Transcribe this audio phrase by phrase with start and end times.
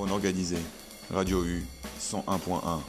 [0.00, 0.56] Bon organisé.
[1.12, 1.62] Radio U
[2.00, 2.80] 101.1.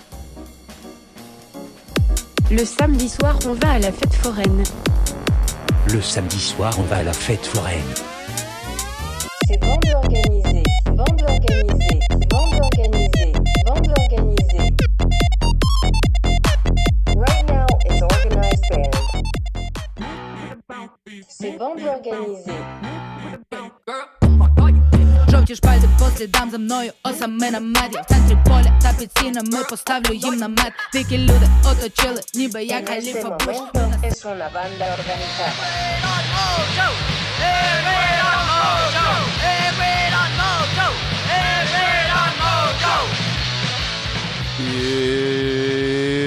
[2.49, 4.63] Le samedi soir, on va à la fête foraine.
[5.91, 7.81] Le samedi soir, on va à la fête foraine.
[9.45, 11.99] C'est bande organisée, bande organisée,
[12.29, 13.33] bande organisée,
[13.65, 14.73] bande organisée.
[17.17, 18.63] Right now, it's organized
[20.69, 20.89] band.
[21.27, 22.90] C'est bande organisée.
[25.51, 27.99] Жовті шпальди по слідам за мною осаме на меді.
[28.03, 30.73] В центрі поля та під стінами поставлю їм намет.
[30.93, 33.55] Дикі люди оточили, ніби я каліфа Буш
[34.03, 35.63] es una banda organizada.
[44.73, 45.40] Et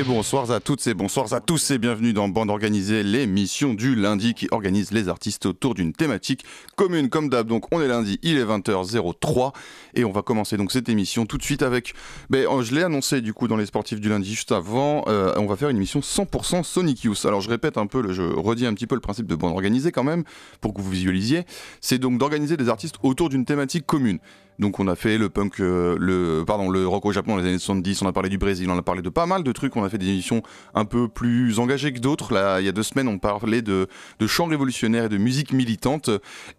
[0.06, 4.34] bonsoir à toutes et bonsoir à tous et bienvenue dans Bande Organisée, l'émission du lundi
[4.34, 6.44] qui organise les artistes autour d'une thématique
[6.76, 7.46] commune comme d'hab.
[7.46, 9.52] Donc on est lundi, il est 20h03
[9.94, 11.94] et on va commencer donc cette émission tout de suite avec,
[12.30, 15.32] ben, euh, je l'ai annoncé du coup dans les sportifs du lundi juste avant, euh,
[15.36, 17.24] on va faire une émission 100% Sonic Youth.
[17.24, 19.92] Alors je répète un peu, je redis un petit peu le principe de Bande Organisée
[19.92, 20.24] quand même
[20.60, 21.44] pour que vous visualisiez.
[21.80, 24.18] C'est donc d'organiser des artistes autour d'une thématique commune.
[24.58, 27.48] Donc on a fait le punk, euh, le pardon, le rock au Japon dans les
[27.48, 29.74] années 70, on a parlé du Brésil, on a parlé de pas mal de trucs,
[29.76, 30.42] on a fait des émissions
[30.74, 32.32] un peu plus engagées que d'autres.
[32.32, 33.88] Là, il y a deux semaines, on parlait de,
[34.20, 36.10] de chants révolutionnaires et de musique militante.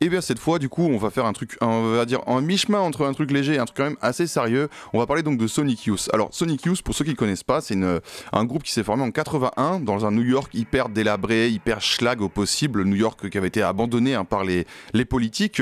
[0.02, 2.42] Et bien cette fois, du coup, on va faire un truc, on va dire un
[2.42, 4.70] mi-chemin entre un truc léger un truc quand même assez sérieux.
[4.94, 6.10] On va parler donc de Sonic Youth.
[6.14, 8.00] Alors Sonic Youth, pour ceux qui ne connaissent pas, c'est une-
[8.32, 12.22] un groupe qui s'est formé en 81 dans un New York hyper délabré, hyper schlag
[12.22, 15.62] au possible, New York qui avait été abandonné hein, par les, les politiques.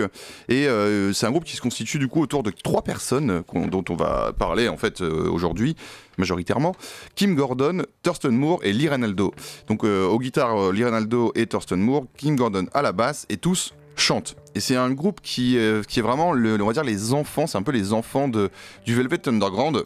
[0.50, 3.67] Et euh, c'est un groupe qui se constitue du coup autour de trois personnes qu'on-
[3.67, 5.75] dont on va parler en fait euh, aujourd'hui
[6.17, 6.75] majoritairement.
[7.16, 9.34] Kim Gordon, Thurston Moore et Lee Ranaldo.
[9.67, 13.25] Donc euh, aux guitares euh, Lee Ranaldo et Thurston Moore, Kim Gordon à la basse
[13.30, 14.36] et tous chantent.
[14.55, 17.47] Et c'est un groupe qui, euh, qui est vraiment, le, on va dire, les enfants,
[17.47, 18.50] c'est un peu les enfants de,
[18.85, 19.85] du Velvet Underground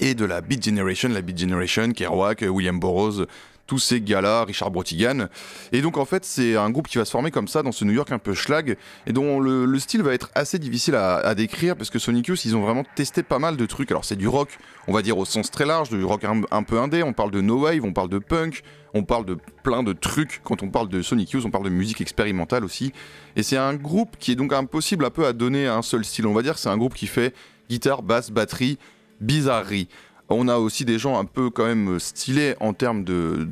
[0.00, 3.26] et de la Beat Generation, la Beat Generation, Kerouac, William Burroughs,
[3.66, 5.26] tous ces gars-là, Richard Brotigan.
[5.72, 7.84] Et donc en fait, c'est un groupe qui va se former comme ça dans ce
[7.84, 11.34] New York un peu schlag et dont le, le style va être assez difficile à,
[11.34, 13.90] décrire parce que Sonic Youth, ils ont vraiment testé pas mal de trucs.
[13.90, 16.78] Alors c'est du rock, on va dire au sens très large, du rock un, peu
[16.78, 18.62] indé, on parle de no wave, on parle de punk,
[18.94, 20.40] on parle de plein de trucs.
[20.44, 22.92] Quand on parle de Sonic Youth, on parle de musique expérimentale aussi.
[23.36, 26.04] Et c'est un groupe qui est donc impossible un peu à donner à un seul
[26.04, 26.26] style.
[26.26, 27.34] On va dire c'est un groupe qui fait
[27.68, 28.78] guitare, basse, batterie,
[29.20, 29.88] bizarrerie.
[30.28, 33.46] On a aussi des gens un peu quand même stylés en termes de,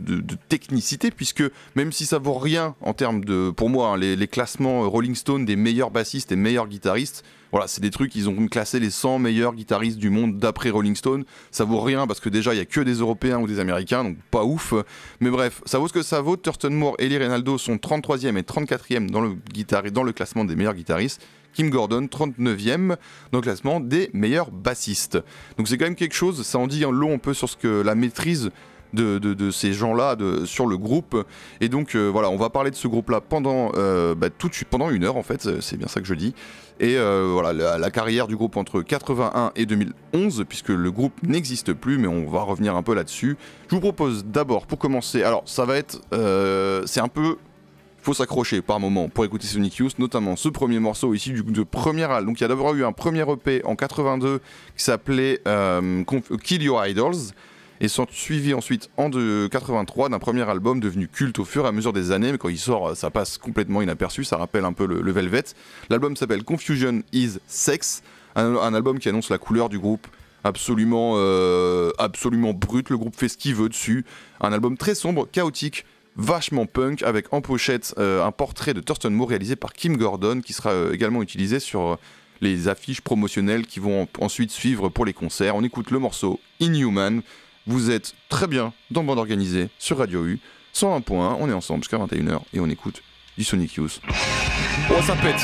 [0.49, 1.45] technicité, puisque
[1.77, 5.45] même si ça vaut rien en termes de, pour moi, hein, les, classements Rolling Stone
[5.45, 9.21] des meilleurs bassistes et meilleurs guitaristes, voilà, c'est des trucs, ils ont classé les 100
[9.21, 11.25] meilleurs guitaristes du monde d'après Rolling Stone.
[11.53, 14.03] Ça vaut rien parce que déjà, il y a que des Européens ou des Américains,
[14.03, 14.75] donc pas ouf.
[15.21, 16.37] Mais bref, ça vaut ce que ça vaut.
[16.37, 20.45] Thurston Moore et Lee Renaldo sont 33e et 34e dans le, guitare- dans le classement
[20.45, 21.23] des meilleurs guitaristes.
[21.55, 22.97] Kim Gordon, 39e
[23.33, 25.19] dans le classement des meilleurs bassistes.
[25.57, 27.57] Donc c'est quand même quelque chose, ça en dit un long un peu sur ce
[27.57, 28.51] que la maîtrise
[28.93, 31.17] de, de- ces gens-là sur le groupe.
[31.61, 34.55] Et donc euh, voilà, on va parler de ce groupe-là pendant euh, bah, tout de
[34.55, 36.33] suite, pendant une heure en fait, c'est bien ça que je dis.
[36.81, 41.15] Et euh, voilà, la, la carrière du groupe entre 81 et 2011, puisque le groupe
[41.25, 43.37] n'existe plus, mais on va revenir un peu là-dessus.
[43.69, 46.01] Je vous propose d'abord, pour commencer, alors ça va être,
[46.87, 47.37] c'est un peu
[48.05, 51.63] faut s'accrocher par moment pour écouter Sonic Youth, notamment ce premier morceau ici du de
[51.63, 52.27] premier album.
[52.27, 54.41] Donc il y a d'abord eu un premier EP en 82
[54.77, 56.05] qui s'appelait euh,
[56.43, 57.33] Kill Your Idols
[57.81, 61.69] et sont suivi ensuite en de 83 d'un premier album devenu culte au fur et
[61.69, 64.73] à mesure des années, mais quand il sort, ça passe complètement inaperçu, ça rappelle un
[64.73, 65.45] peu le, Velvet.
[65.89, 68.03] L'album s'appelle Confusion is Sex,
[68.37, 70.07] un, un album qui annonce la couleur du groupe
[70.45, 72.91] absolument, euh, absolument brut.
[72.91, 74.05] Le groupe fait ce qu'il veut dessus.
[74.41, 75.85] Un album très sombre, chaotique,
[76.17, 80.41] vachement punk, avec en pochette euh, un portrait de Thurston Moore réalisé par Kim Gordon,
[80.45, 81.97] qui sera euh, également utilisé sur euh,
[82.41, 85.57] les affiches promotionnelles qui vont en- ensuite suivre pour les concerts.
[85.57, 87.21] On écoute le morceau Inhuman.
[87.67, 90.39] Vous êtes très bien dans Bande Organisée sur Radio U.
[90.75, 93.03] 101.1, on est ensemble jusqu'à 21h et on écoute
[93.39, 94.01] du Sonic Youth.
[94.91, 95.41] Oh, ça pète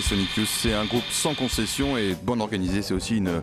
[0.00, 3.42] Sonic Youth, c'est un groupe sans concession et bande organisée, c'est aussi une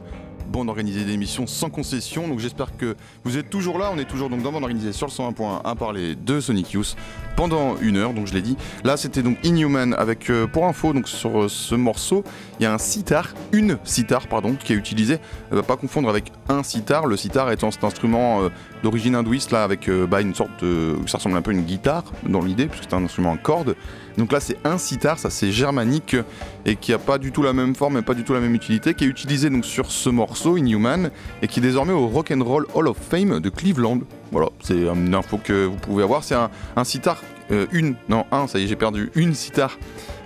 [0.50, 2.28] bande organisée d'émissions sans concession.
[2.28, 3.92] Donc j'espère que vous êtes toujours là.
[3.94, 6.96] On est toujours donc dans bande organisée sur le 101.1 à parler de Sonic Youth
[7.36, 8.14] pendant une heure.
[8.14, 8.58] Donc je l'ai dit.
[8.84, 12.24] Là c'était donc Inhuman avec euh, pour info donc sur euh, ce morceau
[12.60, 15.20] il y a un sitar, une sitar pardon qui est utilisée.
[15.54, 17.06] Euh, pas confondre avec un sitar.
[17.06, 18.50] Le sitar étant cet instrument euh,
[18.84, 22.04] d'origine hindouiste là avec bah, une sorte de ça ressemble un peu à une guitare
[22.28, 23.76] dans l'idée puisque c'est un instrument à cordes.
[24.20, 26.18] Donc là c'est un sitar, ça c'est germanique
[26.66, 28.54] et qui a pas du tout la même forme et pas du tout la même
[28.54, 31.10] utilité, qui est utilisé donc sur ce morceau Inhuman
[31.42, 34.00] et qui est désormais au Rock and Roll Hall of Fame de Cleveland.
[34.34, 36.26] Voilà, c'est une info que vous pouvez avoir.
[36.26, 39.78] C'est un, sitar, euh, une, non un, ça y est j'ai perdu, une sitar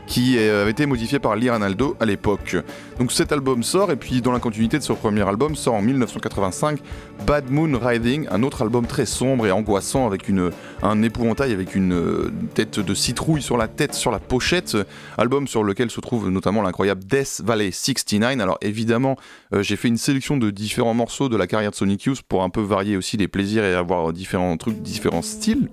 [0.07, 2.57] qui euh, avait été modifié par Lee Ranaldo à l'époque.
[2.99, 5.81] Donc cet album sort et puis dans la continuité de son premier album sort en
[5.81, 6.79] 1985
[7.25, 11.75] Bad Moon Riding, un autre album très sombre et angoissant avec une, un épouvantail avec
[11.75, 14.77] une euh, tête de citrouille sur la tête, sur la pochette,
[15.17, 18.39] album sur lequel se trouve notamment l'incroyable Death Valley 69.
[18.39, 19.17] Alors évidemment,
[19.53, 22.43] euh, j'ai fait une sélection de différents morceaux de la carrière de Sonic Youth pour
[22.43, 25.69] un peu varier aussi les plaisirs et avoir différents trucs, différents styles.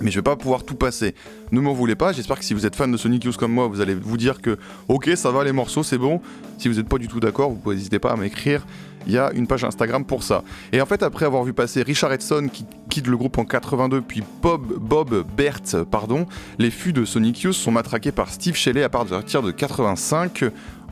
[0.00, 1.14] Mais je vais pas pouvoir tout passer.
[1.52, 3.66] Ne m'en voulez pas, j'espère que si vous êtes fan de Sonic Youth comme moi,
[3.68, 6.20] vous allez vous dire que ok ça va les morceaux, c'est bon.
[6.58, 8.66] Si vous n'êtes pas du tout d'accord, vous n'hésitez pas à m'écrire.
[9.06, 10.42] Il y a une page Instagram pour ça.
[10.72, 14.02] Et en fait, après avoir vu passer Richard Edson qui quitte le groupe en 82,
[14.02, 16.26] puis Bob, Bob Bert, pardon,
[16.58, 20.44] les fûts de Sonic Youth sont matraqués par Steve Shelley à partir de 85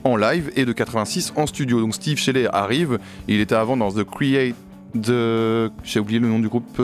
[0.04, 1.80] en live et de 86 en studio.
[1.80, 2.98] Donc Steve Shelley arrive,
[3.28, 4.54] il était avant dans The Create
[4.94, 5.70] de...
[5.82, 6.80] J'ai oublié le nom du groupe.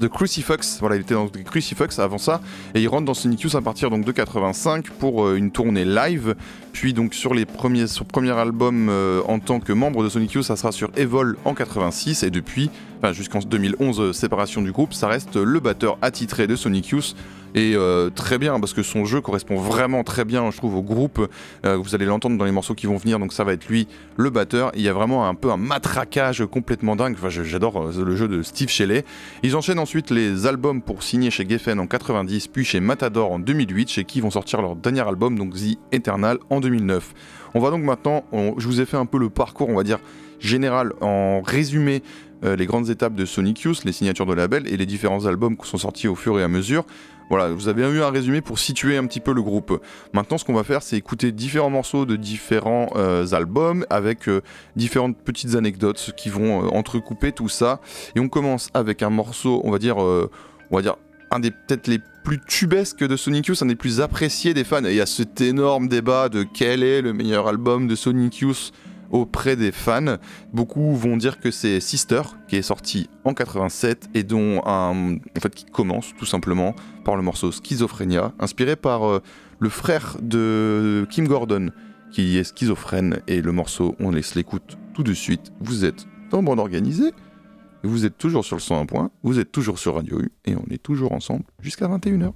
[0.00, 2.40] The Crucifix, voilà, il était dans Crucifix avant ça,
[2.74, 6.36] et il rentre dans Sonic à partir donc de 85 pour euh, une tournée live,
[6.72, 10.32] puis donc sur les premiers, son premier album euh, en tant que membre de Sonic
[10.32, 14.70] Youth, ça sera sur Evol en 86, et depuis, enfin jusqu'en 2011, euh, séparation du
[14.70, 17.16] groupe, ça reste le batteur attitré de Sonic Youth,
[17.54, 20.82] et euh, très bien parce que son jeu correspond vraiment très bien, je trouve, au
[20.82, 21.28] groupe.
[21.64, 23.88] Euh, vous allez l'entendre dans les morceaux qui vont venir, donc ça va être lui,
[24.16, 24.70] le batteur.
[24.74, 27.16] Il y a vraiment un peu un matraquage complètement dingue.
[27.18, 29.04] Enfin, j'adore euh, le jeu de Steve Shelley.
[29.42, 33.38] Ils enchaînent ensuite les albums pour signer chez Geffen en 90, puis chez Matador en
[33.38, 37.14] 2008, chez qui vont sortir leur dernier album, donc The Eternal, en 2009.
[37.54, 38.24] On va donc maintenant,
[38.58, 39.98] je vous ai fait un peu le parcours, on va dire
[40.38, 42.02] général, en résumé.
[42.44, 45.68] les grandes étapes de Sonic Youth, les signatures de label et les différents albums qui
[45.68, 46.84] sont sortis au fur et à mesure.
[47.30, 49.82] Voilà, vous avez eu un résumé pour situer un petit peu le groupe.
[50.14, 54.40] Maintenant, ce qu'on va faire, c'est écouter différents morceaux de différents euh, albums avec euh,
[54.76, 57.80] différentes petites anecdotes qui vont euh, entrecouper tout ça.
[58.16, 60.28] Et on commence avec un morceau, on va dire, on
[60.76, 60.96] va dire
[61.30, 64.84] un des peut-être les plus tubesques de Sonic Youth, un des plus appréciés des fans.
[64.84, 68.38] Et il y a cet énorme débat de quel est le meilleur album de Sonic
[68.38, 68.72] Youth
[69.10, 70.16] auprès des fans.
[70.52, 75.40] Beaucoup vont dire que c'est Sister qui est sorti en 87 et dont un, en
[75.40, 76.74] fait qui commence tout simplement
[77.04, 79.22] par le morceau Schizophrénia, inspiré par euh,
[79.58, 81.70] le frère de Kim Gordon
[82.10, 85.52] qui est schizophrène et le morceau on laisse l'écoute tout de suite.
[85.60, 87.12] Vous êtes dans bande organisée,
[87.82, 90.64] vous êtes toujours sur le 101 point, vous êtes toujours sur Radio U et on
[90.70, 92.32] est toujours ensemble jusqu'à 21h.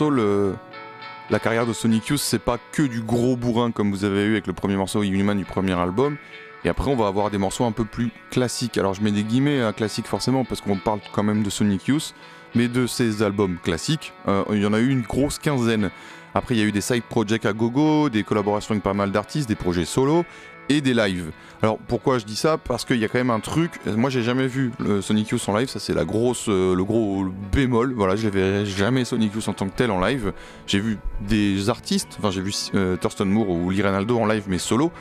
[0.00, 4.32] La carrière de Sonic Youth, c'est pas que du gros bourrin comme vous avez eu
[4.32, 6.16] avec le premier morceau Human du premier album.
[6.64, 8.78] Et après, on va avoir des morceaux un peu plus classiques.
[8.78, 11.86] Alors, je mets des guillemets à classique forcément parce qu'on parle quand même de Sonic
[11.86, 12.14] Youth,
[12.54, 15.90] mais de ces albums classiques, euh, il y en a eu une grosse quinzaine.
[16.34, 19.12] Après, il y a eu des side projects à gogo, des collaborations avec pas mal
[19.12, 20.24] d'artistes, des projets solo
[20.68, 21.30] et des lives.
[21.62, 22.58] Alors pourquoi je dis ça?
[22.58, 23.80] Parce qu'il y a quand même un truc.
[23.86, 25.68] Moi, j'ai jamais vu le Sonic Youth en live.
[25.68, 27.94] Ça, c'est la grosse, euh, le gros bémol.
[27.94, 30.32] Voilà, je verrai jamais Sonic Youth en tant que tel en live.
[30.66, 32.16] J'ai vu des artistes.
[32.18, 34.92] Enfin, j'ai vu euh, Thurston Moore ou Lee Ranaldo en live, mais solo.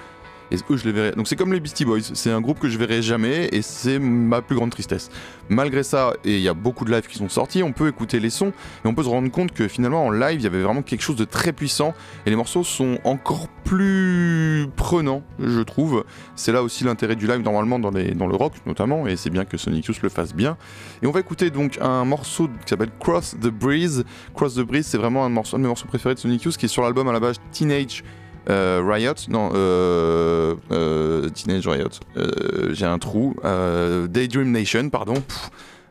[0.51, 1.11] Et je verrai.
[1.11, 2.01] Donc c'est comme les Beastie Boys.
[2.13, 5.09] C'est un groupe que je verrai jamais et c'est ma plus grande tristesse.
[5.49, 8.19] Malgré ça, et il y a beaucoup de lives qui sont sortis, on peut écouter
[8.19, 10.61] les sons et on peut se rendre compte que finalement en live, il y avait
[10.61, 11.93] vraiment quelque chose de très puissant
[12.25, 16.05] et les morceaux sont encore plus prenants, je trouve.
[16.35, 19.57] C'est là aussi l'intérêt du live normalement dans le rock notamment et c'est bien que
[19.57, 20.57] Sonic Youth le fasse bien.
[21.01, 24.03] Et on va écouter donc un morceau qui s'appelle Cross the Breeze.
[24.33, 26.57] Cross the Breeze, c'est vraiment un, morceau, un de mes morceaux préférés de Sonic Youth
[26.57, 28.03] qui est sur l'album à la base Teenage
[28.49, 35.15] euh, Riot, non, euh, euh, Teenage Riot, euh, j'ai un trou, euh, Daydream Nation, pardon.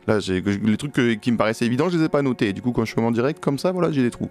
[0.05, 2.51] Là, j'ai les trucs qui me paraissaient évidents, je les ai pas notés.
[2.51, 4.29] Du coup, quand je suis en direct comme ça, voilà, j'ai des trous.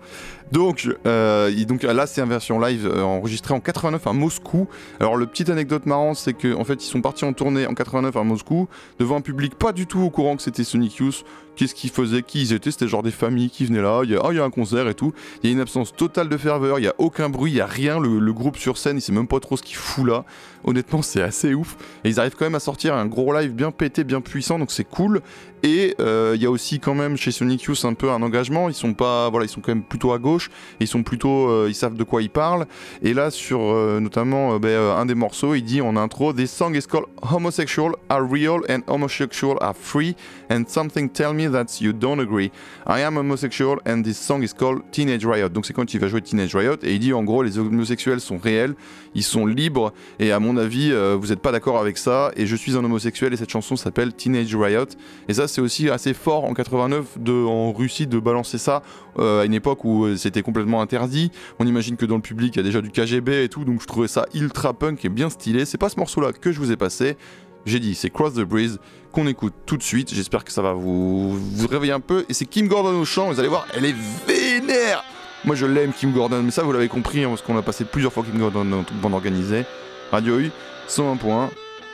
[0.52, 4.68] Donc, donc là, c'est une version live enregistrée en 89 à Moscou.
[5.00, 7.72] Alors, le petite anecdote marrante, c'est qu'en en fait, ils sont partis en tournée en
[7.72, 11.24] 89 à Moscou devant un public pas du tout au courant que c'était Sonic Youth.
[11.56, 14.00] Qu'est-ce qu'ils faisaient, qui ils étaient, c'était genre des familles qui venaient là.
[14.00, 15.12] Ah, il y a un concert et tout.
[15.42, 17.60] Il y a une absence totale de ferveur, il y a aucun bruit, il y
[17.60, 18.00] a rien.
[18.00, 20.24] Le, groupe sur scène, il sait même pas trop ce qu'il fout là.
[20.64, 21.76] Honnêtement, c'est assez ouf.
[22.04, 24.70] Et ils arrivent quand même à sortir un gros live bien pété, bien puissant, donc
[24.70, 25.20] c'est cool.
[25.64, 28.68] Et euh, il y a aussi quand même chez Sonic Youth un peu un engagement.
[28.68, 30.50] Ils sont pas, voilà, ils sont quand même plutôt à gauche.
[30.80, 32.66] Ils sont plutôt, euh, ils savent de quoi ils parlent.
[33.02, 36.74] Et là, sur euh, notamment ben, un des morceaux, il dit en intro, "This song
[36.74, 40.16] is called Homosexual are real and homosexual are free,
[40.52, 42.50] and something tell me that you don't agree.
[42.86, 46.08] I am homosexual and this song is called Teenage Riot." Donc c'est quand il va
[46.08, 48.74] jouer Teenage Riot et il dit en gros les homosexuels sont réels,
[49.14, 52.46] ils sont libres et à mon avis euh, vous n'êtes pas d'accord avec ça et
[52.46, 54.86] je suis un homosexuel et cette chanson s'appelle Teenage Riot.
[55.28, 58.82] Et ça c'est aussi assez fort en 89 de, en Russie de balancer ça
[59.18, 61.30] euh, à une époque où euh, c'était complètement interdit.
[61.58, 63.80] On imagine que dans le public il y a déjà du KGB et tout, donc
[63.80, 65.64] je trouvais ça ultra punk et bien stylé.
[65.64, 67.16] C'est pas ce morceau-là que je vous ai passé.
[67.64, 68.80] J'ai dit, c'est Cross the Breeze
[69.12, 70.12] qu'on écoute tout de suite.
[70.12, 72.24] J'espère que ça va vous, vous réveiller un peu.
[72.28, 73.28] Et c'est Kim Gordon au chant.
[73.28, 73.94] Vous allez voir, elle est
[74.26, 75.04] vénère.
[75.44, 76.42] Moi, je l'aime, Kim Gordon.
[76.42, 78.82] Mais ça, vous l'avez compris, hein, parce qu'on a passé plusieurs fois Kim Gordon dans
[78.82, 79.64] toute bande organisée.
[80.10, 80.50] Radio U,
[80.88, 81.50] 101 points.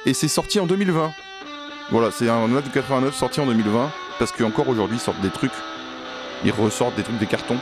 [0.07, 1.11] Et c'est sorti en 2020.
[1.91, 3.91] Voilà, c'est un note de 89 sorti en 2020.
[4.19, 5.53] Parce qu'encore aujourd'hui, ils sortent des trucs.
[6.45, 7.59] Ils ressortent des trucs des cartons.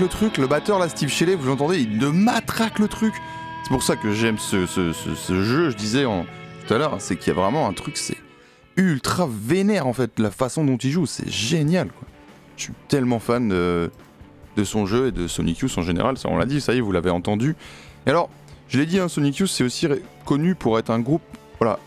[0.00, 0.38] Le truc.
[0.38, 3.14] Le batteur là, Steve Shelley, vous l'entendez, il te matraque le truc.
[3.62, 6.26] C'est pour ça que j'aime ce, ce- jeu, je disais en,
[6.66, 8.16] tout à l'heure, c'est qu'il y a vraiment un truc, c'est
[8.76, 11.88] ultra vénère en fait, la façon dont il joue, c'est génial.
[11.88, 12.06] quoi.
[12.56, 13.90] Je suis tellement fan de,
[14.56, 16.78] de son jeu et de Sonic Youth en général, ça on l'a dit, ça y
[16.78, 17.56] est, vous l'avez entendu.
[18.06, 18.28] Et alors,
[18.68, 19.88] je l'ai dit, hein, Sonic Youth c'est aussi
[20.26, 21.22] connu pour être un groupe
[21.58, 21.78] voilà,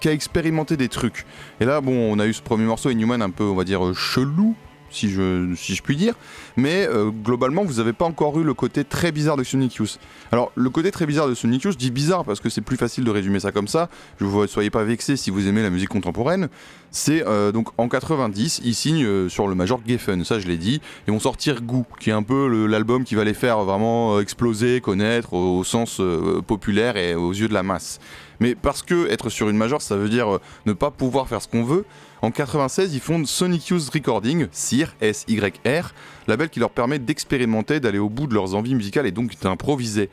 [0.00, 1.26] qui a expérimenté des trucs.
[1.60, 3.84] Et là, bon, on a eu ce premier morceau, Inhuman, un peu, on va dire,
[3.84, 4.54] euh, chelou,
[4.90, 6.14] si je, puis dire.
[6.56, 9.98] Mais euh, globalement, vous n'avez pas encore eu le côté très bizarre de Sonic Youth.
[10.32, 12.76] Alors, le côté très bizarre de Sonic Youth, je dis bizarre parce que c'est plus
[12.76, 13.88] facile de résumer ça comme ça.
[14.20, 16.48] Je vous soyez pas vexés si vous aimez la musique contemporaine.
[16.90, 20.56] C'est euh, donc en 90, ils signent euh, sur le major Geffen, ça je l'ai
[20.56, 20.80] dit.
[21.06, 24.80] Ils vont sortir Goo, qui est un peu l'album qui va les faire vraiment exploser,
[24.80, 26.00] connaître au, sens
[26.46, 28.00] populaire et aux yeux de la masse.
[28.40, 31.48] Mais parce que être sur une major, ça veut dire ne pas pouvoir faire ce
[31.48, 31.84] qu'on veut.
[32.22, 35.94] En 96, ils fondent Sonic Youth Recording, SYR, S-Y-R,
[36.28, 40.10] label qui leur permet d'expérimenter, d'aller au bout de leurs envies musicales et donc d'improviser.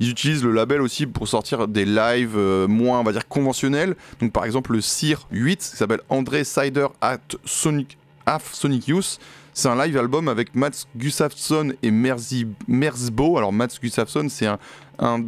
[0.00, 3.94] Ils utilisent le label aussi pour sortir des lives euh, moins, on va dire, conventionnels.
[4.20, 9.18] Donc par exemple le SYR 8, qui s'appelle André Sider at Sonic, Half Sonic Youth.
[9.52, 13.36] C'est un live album avec Mats Gustafsson et Merzi, Merzbo.
[13.36, 14.58] Alors Mats Gustafsson, c'est un,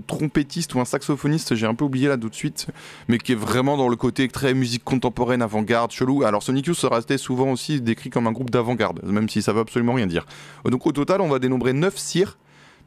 [0.06, 2.66] trompettiste ou un saxophoniste, j'ai un peu oublié là tout de suite,
[3.08, 6.24] mais qui est vraiment dans le côté très musique contemporaine, avant-garde, chelou.
[6.24, 9.61] Alors Sonic Youth sera souvent aussi décrit comme un groupe d'avant-garde, même si ça veut
[9.61, 10.26] absolument rien dire.
[10.64, 12.38] Donc au total, on va dénombrer 9 cires.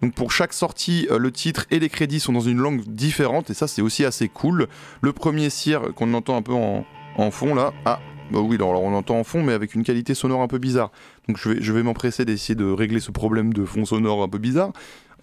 [0.01, 3.49] Donc pour chaque sortie, euh, le titre et les crédits sont dans une langue différente,
[3.49, 4.67] et ça c'est aussi assez cool.
[5.01, 6.85] Le premier cire qu'on entend un peu en,
[7.17, 7.99] en fond là, ah
[8.31, 10.91] bah oui, alors on entend en fond, mais avec une qualité sonore un peu bizarre.
[11.27, 14.71] Donc je vais, m'empresser d'essayer de régler ce problème de fond sonore un peu bizarre.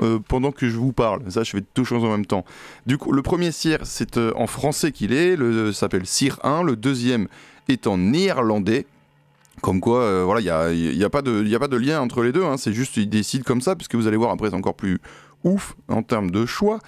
[0.00, 2.44] euh, pendant que je vous parle, ça je fais deux choses en même temps.
[2.86, 6.38] Du coup, le premier cire, c'est euh, en français qu'il est, le ça s'appelle Cire
[6.42, 7.28] 1, le deuxième
[7.68, 8.86] est en néerlandais.
[9.60, 12.56] Comme quoi, euh, voilà, il n'y a, a pas de lien entre les deux, hein,
[12.56, 14.98] c'est juste ils décident comme ça, puisque vous allez voir après c'est encore plus
[15.44, 16.80] ouf en termes de choix.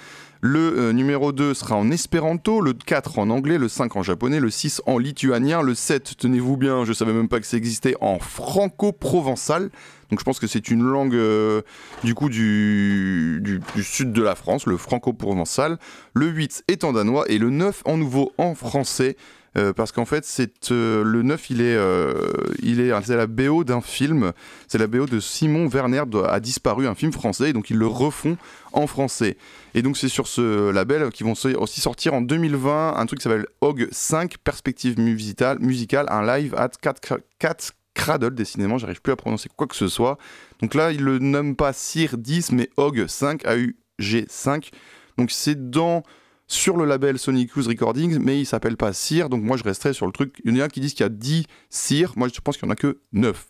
[0.47, 4.41] Le euh, numéro 2 sera en espéranto, le 4 en anglais, le 5 en japonais,
[4.41, 7.97] le 6 en lituanien, le 7, tenez-vous bien, je savais même pas que ça existait,
[8.03, 9.71] en franco-provençal.
[10.11, 11.63] Donc je pense que c'est une langue euh,
[12.03, 15.79] du coup du, du, du sud de la France, le franco-provençal.
[16.13, 19.17] Le 8 est en danois et le 9 en nouveau en français.
[19.57, 20.27] Euh, parce qu'en fait,
[20.71, 22.15] euh, le 9, il est, euh,
[22.63, 24.33] il est, c'est la BO d'un film.
[24.69, 27.51] C'est la BO de Simon Werner a disparu, un film français.
[27.51, 28.37] Et donc ils le refont
[28.73, 29.37] en français.
[29.75, 33.25] Et donc c'est sur ce label qu'ils vont aussi sortir en 2020 un truc qui
[33.25, 38.35] s'appelle Hog 5 Perspective musicale, musicale un live at 4, 4 Cradle.
[38.35, 40.19] Décidément, j'arrive plus à prononcer quoi que ce soit.
[40.61, 44.71] Donc là, ils le nomment pas Sir 10, mais Hog 5, A-U-G 5.
[45.17, 46.03] Donc c'est dans
[46.47, 49.93] sur le label Sonic Youth Recordings, mais il s'appelle pas Sir, donc moi je resterai
[49.93, 50.41] sur le truc.
[50.45, 52.67] Il y en a qui disent qu'il y a 10 Sir, moi je pense qu'il
[52.67, 53.47] y en a que 9.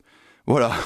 [0.46, 0.72] Voilà.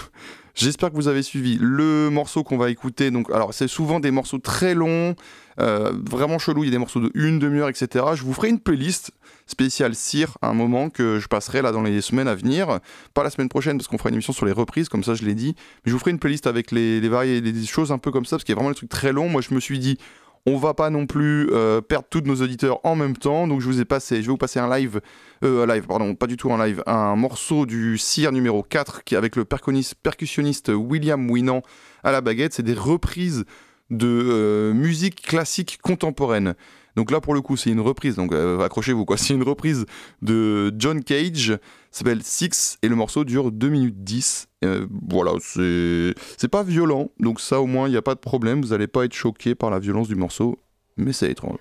[0.59, 3.13] J'espère que vous avez suivi le morceau qu'on va écouter.
[3.13, 5.15] Donc, alors, c'est souvent des morceaux très longs,
[5.61, 6.65] euh, vraiment chelous.
[6.65, 8.07] Il y a des morceaux de une demi-heure, etc.
[8.17, 9.13] Je vous ferai une playlist
[9.47, 12.81] spéciale Sir à un moment que je passerai là dans les semaines à venir.
[13.15, 15.25] Pas la semaine prochaine parce qu'on fera une émission sur les reprises, comme ça je
[15.25, 15.55] l'ai dit.
[15.57, 18.43] Mais je vous ferai une playlist avec les, les choses un peu comme ça parce
[18.43, 19.29] qu'il y a vraiment des trucs très longs.
[19.29, 19.97] Moi, je me suis dit,
[20.47, 23.47] on va pas non plus euh, perdre tous nos auditeurs en même temps.
[23.47, 25.01] Donc, je vous ai passé, je vais vous passer un live,
[25.45, 29.17] euh, live, pardon, pas du tout un live, un morceau du Sir numéro 4 qui
[29.17, 31.63] avec le percussionniste, William Winnan
[32.03, 32.55] à la baguette.
[32.55, 33.45] C'est des reprises
[33.91, 36.55] de euh, musique classique contemporaine.
[36.97, 38.17] Donc là, pour le coup, c'est une reprise.
[38.17, 39.17] Donc accrochez-vous, quoi.
[39.19, 39.87] C'est une reprise
[40.21, 41.57] de John Cage.
[41.99, 44.47] S'appelle Six et le morceau dure 2 minutes 10.
[44.65, 47.11] Euh, voilà, c'est pas violent.
[47.19, 48.63] Donc ça, au moins, il n'y a pas de problème.
[48.63, 50.61] Vous n'allez pas être choqué par la violence du morceau.
[50.97, 51.59] Mais c'est étrange.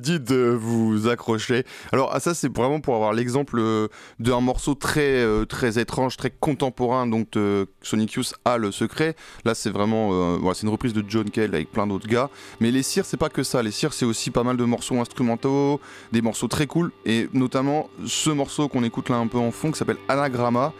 [0.00, 1.64] Dit de vous accrocher.
[1.92, 6.16] Alors, ah, ça, c'est vraiment pour avoir l'exemple euh, d'un morceau très, euh, très étrange,
[6.16, 7.06] très contemporain.
[7.06, 9.14] Donc, euh, Sonic a le secret.
[9.44, 10.38] Là, c'est vraiment.
[10.38, 12.28] voilà, c'est une reprise de John Cale avec plein d'autres gars.
[12.60, 13.62] Mais les cires, c'est pas que ça.
[13.62, 15.80] Les cires, c'est aussi pas mal de morceaux instrumentaux,
[16.12, 16.90] des morceaux très cool.
[17.06, 20.72] Et notamment, ce morceau qu'on écoute là un peu en fond, qui s'appelle Anagramma,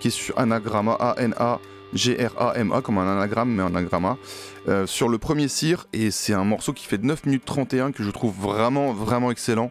[0.00, 1.60] qui est sur Anagramma, A-N-A.
[1.94, 4.16] G-R-A-M-A comme un anagramme mais un anagramma
[4.68, 8.02] euh, sur le premier cire et c'est un morceau qui fait 9 minutes 31 que
[8.02, 9.70] je trouve vraiment vraiment excellent.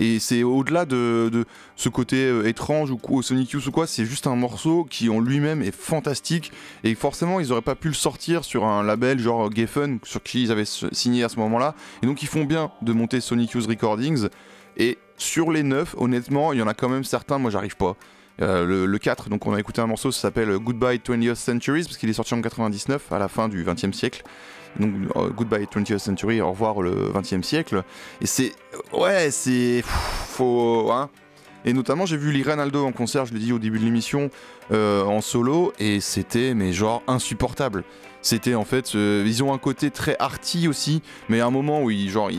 [0.00, 4.04] Et c'est au-delà de, ce côté euh, étrange ou quoi, Sonic Youth ou quoi, c'est
[4.04, 6.52] juste un morceau qui en lui-même est fantastique.
[6.84, 10.44] Et forcément ils auraient pas pu le sortir sur un label genre Geffen sur qui
[10.44, 11.74] ils avaient signé à ce moment-là.
[12.02, 14.28] Et donc ils font bien de monter Sonic Youth Recordings.
[14.76, 17.96] Et sur les 9 honnêtement il y en a quand même certains moi j'arrive pas
[18.40, 21.84] euh, le, le 4, donc on a écouté un morceau, ça s'appelle Goodbye 20th Centuries,
[21.84, 24.22] parce qu'il est sorti en 99, à la fin du 20e siècle.
[24.78, 27.82] Donc euh, Goodbye 20th Century, au revoir le 20e siècle.
[28.20, 28.52] Et c'est.
[28.92, 29.82] Ouais, c'est.
[29.84, 30.90] Faut.
[30.92, 31.10] Hein
[31.64, 34.30] et notamment, j'ai vu Lee Aldo en concert, je l'ai dit au début de l'émission,
[34.70, 37.82] euh, en solo, et c'était, mais genre, insupportable.
[38.22, 41.90] C'était en fait, ils ont un côté très arty aussi, mais à un moment où
[41.90, 42.30] il, genre,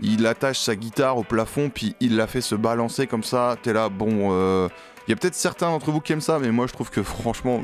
[0.00, 3.72] il, attache sa guitare au plafond, puis il la fait se balancer comme ça, t'es
[3.72, 4.68] là, bon,
[5.06, 7.02] Il y a peut-être certains d'entre vous qui aiment ça, mais moi je trouve que
[7.02, 7.62] franchement,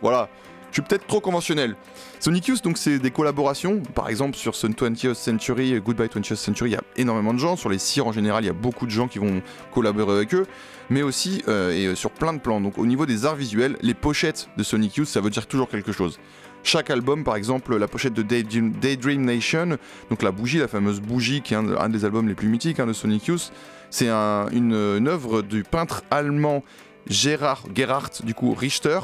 [0.00, 0.28] voilà,
[0.70, 1.76] je suis peut-être trop conventionnel.
[2.20, 3.80] Sonic Youth, donc c'est des collaborations.
[3.94, 7.56] Par exemple, sur ce 20th Century, Goodbye 20th Century, il y a énormément de gens.
[7.56, 9.40] Sur les cires en général, il y a beaucoup de gens qui vont
[9.72, 10.46] collaborer avec eux.
[10.90, 12.60] Mais aussi euh, et euh, sur plein de plans.
[12.60, 15.68] Donc au niveau des arts visuels, les pochettes de Sonic Youth, ça veut dire toujours
[15.68, 16.18] quelque chose.
[16.64, 19.78] Chaque album, par exemple, la pochette de Daydream, Nation,
[20.10, 22.86] donc la bougie, la fameuse bougie qui est un, des albums les plus mythiques hein,
[22.86, 23.52] de Sonic Youth,
[23.90, 26.62] c'est un- une, une œuvre du peintre allemand
[27.08, 28.98] Gerhard, Gerhard du coup Richter,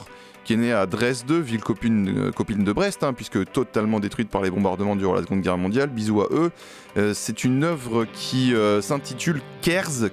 [0.44, 2.30] qui est né à Dresde, ville copine, euh,
[2.64, 5.88] de Brest, hein, puisque totalement détruite par les bombardements durant la Seconde Guerre mondiale.
[5.90, 6.50] Bisous à eux.
[6.96, 10.08] Euh, c'est une œuvre qui euh, s'intitule Kerz,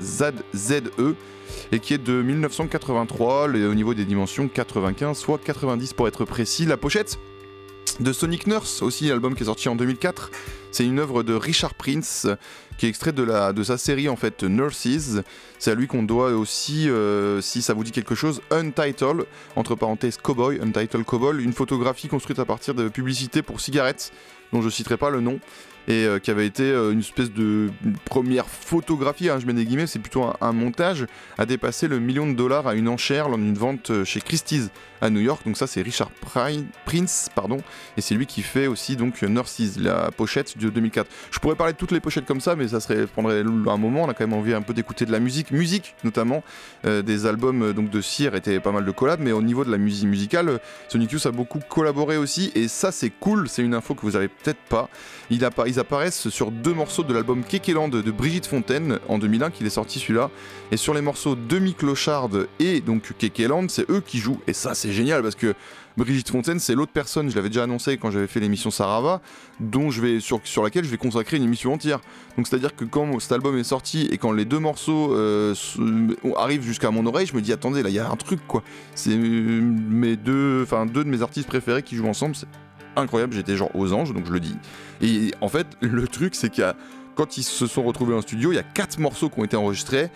[0.00, 1.14] K-E-R-Z-Z-E,
[1.72, 6.24] et qui est de 1983, le- au niveau des dimensions 95, soit 90 pour être
[6.24, 6.66] précis.
[6.66, 7.18] La pochette
[8.00, 10.30] de Sonic Nurse, aussi album qui est sorti en 2004.
[10.70, 12.26] C'est une œuvre de Richard Prince,
[12.76, 15.20] qui est extrait de, la, de sa série en fait Nurses.
[15.58, 19.74] C'est à lui qu'on doit aussi, euh, si ça vous dit quelque chose, Untitled, entre
[19.74, 24.12] parenthèses Cowboy, Untitled Cowboy, une photographie construite à partir de publicités pour cigarettes,
[24.52, 25.40] dont je citerai pas le nom,
[25.88, 27.70] et euh, qui avait été euh, une espèce de
[28.04, 31.06] première photographie, hein, je mets des guillemets, c'est plutôt un, montage,
[31.38, 35.10] a dépassé le million de dollars à une enchère lors d'une vente chez Christie's à
[35.10, 35.42] New York.
[35.44, 37.58] Donc ça c'est Richard Pri- Prince, pardon,
[37.96, 41.08] et c'est lui qui fait aussi donc Nurses, la pochette de 2004.
[41.30, 44.04] Je pourrais parler de toutes les pochettes comme ça, mais ça serait prendrait un moment.
[44.04, 46.42] On a quand même envie un peu d'écouter de la musique, musique notamment.
[46.86, 49.64] Euh, des albums euh, donc de Cyr étaient pas mal de collabs, mais au niveau
[49.64, 50.58] de la musique musicale, euh,
[50.88, 53.48] Sonic Youth a beaucoup collaboré aussi, et ça c'est cool.
[53.48, 54.88] C'est une info que vous avez peut-être pas.
[55.30, 59.66] Il ils apparaissent sur deux morceaux de l'album Kekeland de Brigitte Fontaine en 2001, qu'il
[59.66, 60.30] est sorti celui-là.
[60.72, 64.40] Et sur les morceaux Demi Clochard et donc Kekeland, c'est eux qui jouent.
[64.46, 65.54] Et ça, c'est génial parce que
[65.96, 69.20] Brigitte Fontaine, c'est l'autre personne, je l'avais déjà annoncé quand j'avais fait l'émission Sarava,
[69.58, 71.98] dont je vais, sur, sur laquelle je vais consacrer une émission entière.
[72.36, 76.36] Donc c'est-à-dire que quand cet album est sorti et quand les deux morceaux euh, se-
[76.36, 78.62] arrivent jusqu'à mon oreille, je me dis attendez, là il y a un truc quoi.
[78.94, 82.46] C'est euh, mes deux, enfin deux de mes artistes préférés qui jouent ensemble, c'est
[82.94, 83.32] incroyable.
[83.34, 84.56] J'étais genre aux anges, donc je le dis.
[85.02, 86.76] Et en fait, le truc c'est qu'il y a
[87.16, 89.56] quand ils se sont retrouvés en studio, il y a quatre morceaux qui ont été
[89.56, 90.08] enregistrés.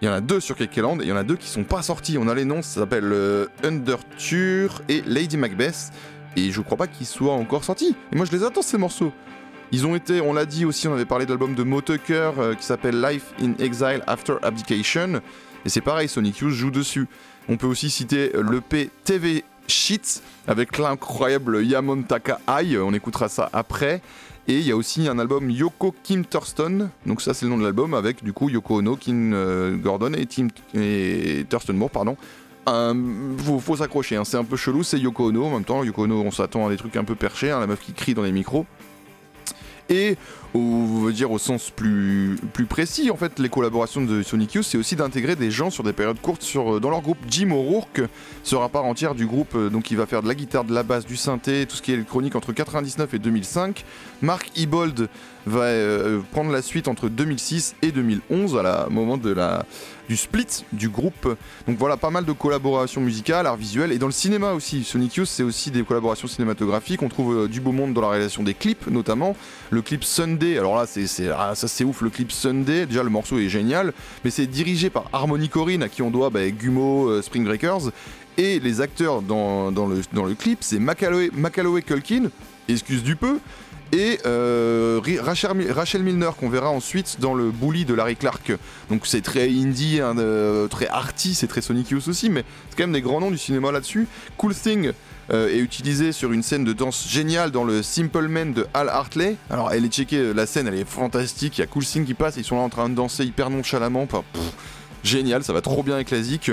[0.00, 1.64] Il y en a deux sur Kekeland et il y en a deux qui sont
[1.64, 2.18] pas sortis.
[2.18, 5.90] On a les noms, ça s'appelle euh, Underture et Lady Macbeth.
[6.36, 7.96] Et je crois pas qu'ils soient encore sortis.
[8.12, 9.12] Et moi je les attends ces morceaux.
[9.72, 12.30] Ils ont été, on l'a dit aussi, on avait parlé de l'album de Mo Tucker
[12.38, 15.20] euh, qui s'appelle Life in Exile After Abdication.
[15.64, 17.08] Et c'est pareil, Sonic Youth joue dessus.
[17.48, 22.78] On peut aussi citer l'EP TV Sheets avec l'incroyable Yamontaka Ai.
[22.78, 24.00] On écoutera ça après.
[24.50, 27.58] Et il y a aussi un album Yoko Kim Thurston, donc ça c'est le nom
[27.58, 31.90] de l'album, avec du coup Yoko Ono, Kim euh, Gordon et, Tim, et Thurston Moore,
[31.90, 32.16] pardon.
[32.66, 32.94] Euh,
[33.60, 35.84] faut, s'accrocher, hein, c'est un peu chelou, c'est Yoko Ono en même temps.
[35.84, 38.14] Yoko Ono, on s'attend à des trucs un peu perchés, hein, la meuf qui crie
[38.14, 38.64] dans les micros.
[39.88, 40.16] Et
[40.54, 44.96] veut dire au sens plus, précis, en fait, les collaborations de Sonic Youth, c'est aussi
[44.96, 47.18] d'intégrer des gens sur des périodes courtes euh, dans leur groupe.
[47.28, 48.02] Jim O'Rourke
[48.42, 50.82] sera part entière du groupe, euh, donc il va faire de la guitare, de la
[50.82, 53.84] basse, du synthé, tout ce qui est électronique entre 99 et 2005.
[54.22, 55.08] Mark Ebold
[55.46, 59.64] va euh, prendre la suite entre 2006 et 2011, à la moment de la,
[60.08, 61.36] du split du groupe.
[61.66, 64.84] Donc voilà, pas mal de collaborations musicales, art visuel et dans le cinéma aussi.
[64.84, 67.02] Sonic Youth, c'est aussi des collaborations cinématographiques.
[67.02, 69.36] On trouve euh, du beau monde dans la réalisation des clips, notamment
[69.70, 70.58] le clip Sunday.
[70.58, 71.06] Alors là, c'est
[71.36, 72.86] ah, ça c'est ouf, le clip Sunday.
[72.86, 73.92] Déjà, le morceau est génial,
[74.24, 77.90] mais c'est dirigé par Harmony Corrine, à qui on doit bah, Gumo, euh, Spring Breakers.
[78.38, 82.30] Et les acteurs dans, dans le, dans le clip, c'est Macalloway, Macalloway Culkin,
[82.68, 83.40] excuse du peu,
[83.92, 88.52] et euh, Rachel, Mi- Rachel Milner qu'on verra ensuite dans le Bully de Larry Clark.
[88.90, 90.14] Donc c'est très indie, hein,
[90.68, 93.72] très arty, c'est très Sonic aussi, mais c'est quand même des grands noms du cinéma
[93.72, 94.06] là-dessus.
[94.36, 94.92] Cool Thing
[95.30, 98.88] euh, est utilisé sur une scène de danse géniale dans le Simple Man de Al
[98.88, 99.36] Hartley.
[99.50, 102.14] Alors elle est checkée, la scène elle est fantastique, il y a Cool Thing qui
[102.14, 104.06] passe, ils sont là en train de danser hyper nonchalamment.
[105.04, 106.50] Génial, ça va trop bien avec la zik.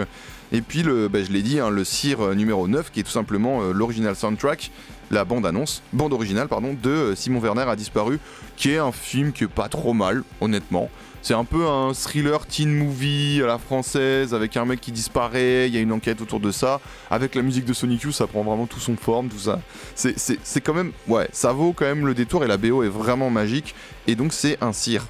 [0.51, 3.03] Et puis, le, bah, je l'ai dit, hein, le cire euh, numéro 9, qui est
[3.03, 4.69] tout simplement l'original soundtrack,
[5.11, 8.19] la bande-annonce, bande originale, pardon, de euh, Simon Werner a disparu,
[8.57, 10.89] qui est un film qui est pas trop mal, honnêtement.
[11.21, 15.67] C'est un peu un thriller teen movie à la française, avec un mec qui disparaît,
[15.67, 16.79] il y a une enquête autour de ça.
[17.09, 19.59] Avec la musique de Sonic Youth, ça prend vraiment tout son forme, tout ça.
[19.95, 23.31] C'est- quand même, ouais, ça vaut quand même le détour et la BO est vraiment
[23.31, 23.73] magique.
[24.05, 25.07] Et donc, c'est un cire.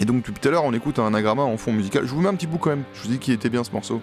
[0.00, 2.06] Et donc, depuis tout à l'heure, on écoute un agramma en fond musical.
[2.06, 3.72] Je vous mets un petit bout quand même, je vous dis qu'il était bien ce
[3.72, 4.00] morceau.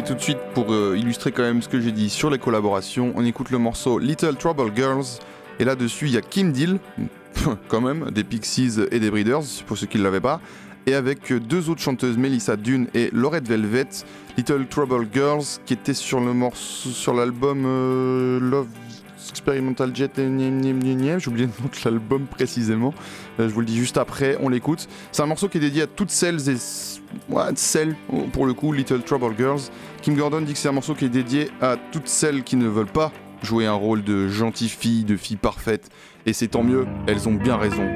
[0.00, 2.38] Et tout de suite, pour euh, illustrer quand même ce que j'ai dit sur les
[2.38, 5.04] collaborations, on écoute le morceau Little Trouble Girls.
[5.58, 6.78] Et là-dessus, il y a Kim Deal,
[7.68, 10.40] quand même, des Pixies et des Breeders, pour ceux qui ne l'avaient pas.
[10.86, 13.88] Et avec deux autres chanteuses, Melissa Dune et Laurette Velvet,
[14.38, 18.68] Little Trouble Girls, qui était sur le morceau, sur l'album euh, Love
[19.30, 22.92] Experimental Jet, j'ai oublié le nom l'album précisément.
[23.38, 24.88] Euh, je vous le dis juste après, on l'écoute.
[25.12, 26.56] C'est un morceau qui est dédié à toutes celles et
[27.28, 27.94] ouais, celles,
[28.32, 29.60] pour le coup, Little Trouble Girls.
[30.02, 32.66] Kim Gordon dit que c'est un morceau qui est dédié à toutes celles qui ne
[32.66, 35.90] veulent pas jouer un rôle de gentille fille, de fille parfaite.
[36.24, 37.86] Et c'est tant mieux, elles ont bien raison.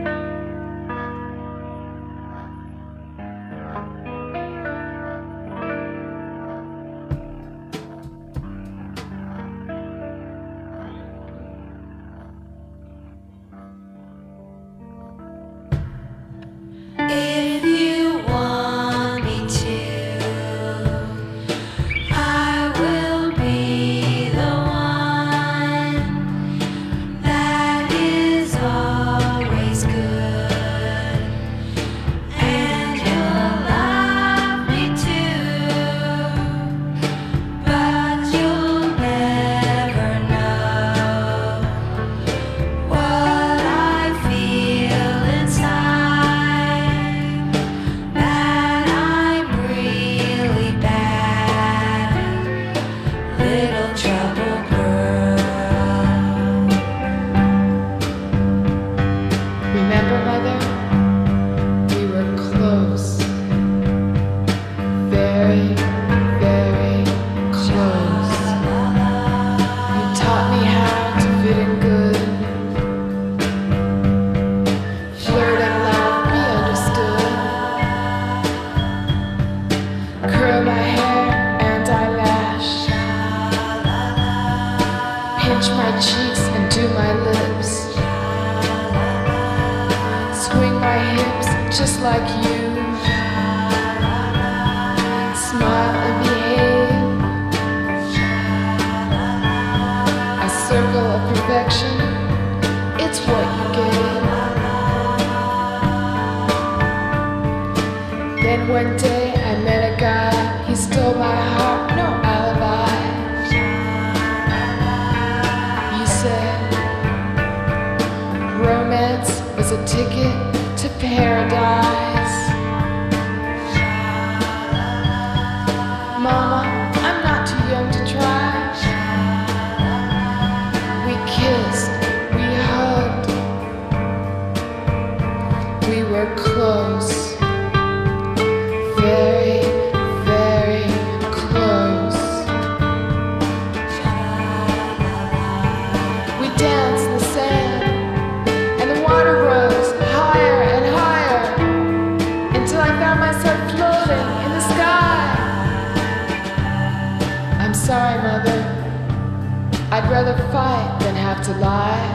[160.15, 162.14] Rather fight than have to lie.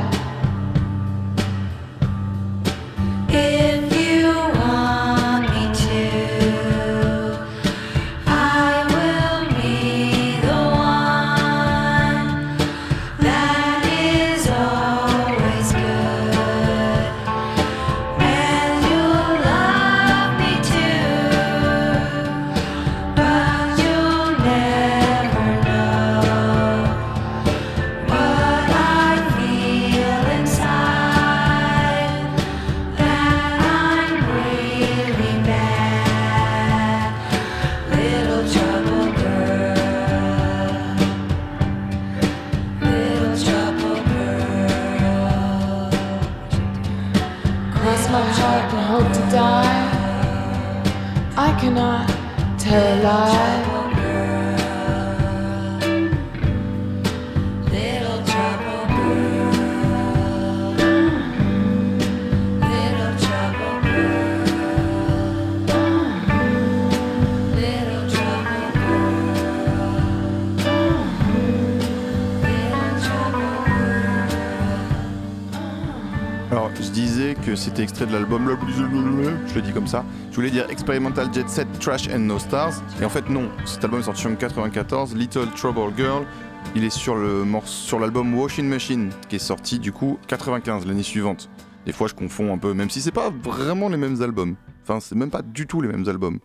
[77.99, 78.57] Extrait de l'album,
[79.47, 80.05] je le dis comme ça.
[80.29, 82.73] Je voulais dire Experimental Jet Set Trash and No Stars.
[83.01, 85.15] Et en fait, non, cet album est sorti en 94.
[85.15, 86.25] Little Trouble Girl,
[86.75, 87.17] il est sur
[87.99, 91.49] l'album Washing Machine, qui est sorti du coup 95, l'année suivante.
[91.85, 94.55] Des fois, je confonds un peu, même si c'est pas vraiment les mêmes albums.
[94.83, 96.39] Enfin, c'est même pas du tout les mêmes albums.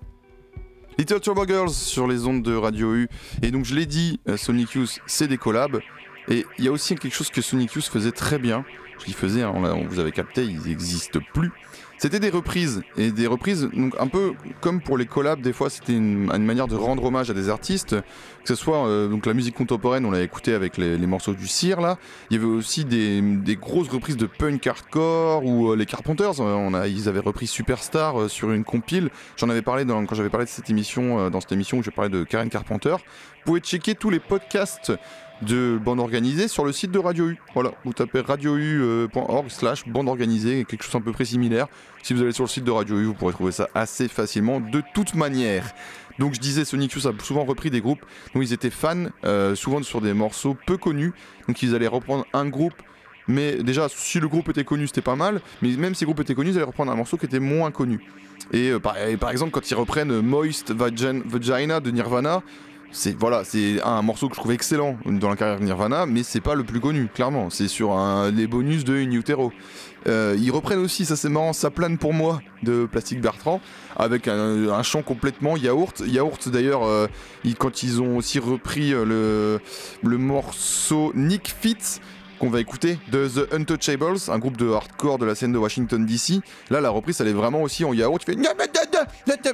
[0.98, 3.08] Little Turbo Girls sur les ondes de Radio U.
[3.42, 5.80] Et donc je l'ai dit, euh, Sonic Youth, c'est des collabs.
[6.28, 8.64] Et il y a aussi quelque chose que Sonic faisait très bien.
[8.98, 11.50] Je dis faisait, on, vous avez capté, ils n'existent plus.
[11.98, 12.82] C'était des reprises.
[12.96, 16.44] Et des reprises, donc un peu comme pour les collabs, des fois c'était une, une
[16.44, 17.96] manière de rendre hommage à des artistes.
[18.42, 21.46] Que ce soit euh, donc la musique contemporaine, on l'a écouté avec les, morceaux du
[21.46, 21.98] Cire là.
[22.30, 26.40] Il y avait aussi des, des grosses reprises de punk hardcore ou euh, les Carpenters.
[26.40, 29.08] euh, on a, ils avaient repris Superstar euh, sur une compile.
[29.36, 31.90] J'en avais parlé dans, quand j'avais parlé de cette émission, dans cette émission où je
[31.90, 32.96] parlais de Karen Carpenter.
[33.00, 34.92] Vous pouvez checker tous les podcasts
[35.42, 37.38] de bande organisée sur le site de Radio U.
[37.54, 41.66] Voilà, vous tapez radiou.org slash bande organisée, quelque chose à peu près similaire.
[42.02, 44.60] Si vous allez sur le site de Radio U, vous pourrez trouver ça assez facilement
[44.60, 45.72] de toute manière.
[46.18, 48.04] Donc je disais, Sonic Youth a souvent repris des groupes
[48.34, 51.12] dont ils étaient fans, euh, souvent sur des morceaux peu connus.
[51.48, 52.74] Donc ils allaient reprendre un groupe,
[53.26, 56.20] mais déjà si le groupe était connu c'était pas mal, mais même si le groupe
[56.20, 58.00] était connu, ils allaient reprendre un morceau qui était moins connu.
[58.52, 58.96] Et euh, par,
[59.30, 62.42] exemple quand ils reprennent Moist Vagin- Vagina de Nirvana,
[62.94, 66.22] c'est voilà, c'est un morceau que je trouve excellent dans la carrière de Nirvana, mais
[66.22, 67.50] c'est pas le plus connu, clairement.
[67.50, 67.94] C'est sur
[68.32, 69.52] les bonus de In Utero.
[70.06, 73.60] Euh, ils reprennent aussi, ça c'est marrant, ça plane pour moi de Plastic Bertrand,
[73.96, 76.02] avec un, chant complètement yaourt.
[76.06, 77.06] Yaourt d'ailleurs, euh,
[77.58, 79.58] quand ils ont aussi repris euh,
[80.02, 82.00] le morceau Nick Fitz
[82.44, 86.04] qu'on va écouter de The Untouchables, un groupe de hardcore de la scène de Washington
[86.04, 86.42] DC.
[86.68, 88.22] Là, la reprise, elle est vraiment aussi en yaourt.
[88.22, 88.38] Il fait